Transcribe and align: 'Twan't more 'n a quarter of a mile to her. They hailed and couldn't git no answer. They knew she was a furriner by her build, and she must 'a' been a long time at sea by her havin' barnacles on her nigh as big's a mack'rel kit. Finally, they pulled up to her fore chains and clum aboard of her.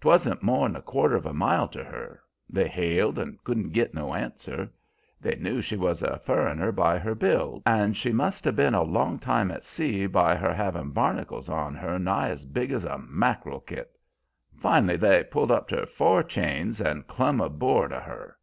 'Twan't 0.00 0.42
more 0.42 0.64
'n 0.64 0.74
a 0.76 0.80
quarter 0.80 1.14
of 1.14 1.26
a 1.26 1.34
mile 1.34 1.68
to 1.68 1.84
her. 1.84 2.22
They 2.48 2.68
hailed 2.68 3.18
and 3.18 3.36
couldn't 3.44 3.74
git 3.74 3.92
no 3.92 4.14
answer. 4.14 4.70
They 5.20 5.36
knew 5.36 5.60
she 5.60 5.76
was 5.76 6.02
a 6.02 6.18
furriner 6.24 6.72
by 6.74 6.96
her 6.98 7.14
build, 7.14 7.64
and 7.66 7.94
she 7.94 8.10
must 8.10 8.46
'a' 8.46 8.52
been 8.52 8.72
a 8.72 8.82
long 8.82 9.18
time 9.18 9.50
at 9.50 9.66
sea 9.66 10.06
by 10.06 10.36
her 10.36 10.54
havin' 10.54 10.92
barnacles 10.92 11.50
on 11.50 11.74
her 11.74 11.98
nigh 11.98 12.30
as 12.30 12.46
big's 12.46 12.86
a 12.86 12.96
mack'rel 12.96 13.60
kit. 13.60 13.90
Finally, 14.56 14.96
they 14.96 15.22
pulled 15.24 15.50
up 15.50 15.68
to 15.68 15.76
her 15.80 15.86
fore 15.86 16.22
chains 16.22 16.80
and 16.80 17.06
clum 17.06 17.38
aboard 17.38 17.92
of 17.92 18.04
her. 18.04 18.38